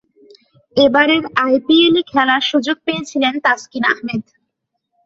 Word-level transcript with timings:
এবারের 0.77 1.23
আইপিএলে 1.41 2.01
খেলার 2.11 2.43
সুযোগ 2.51 2.77
পেয়েছিলেন 2.85 3.33
তাসকিন 3.45 3.83
আহমেদ। 3.85 4.23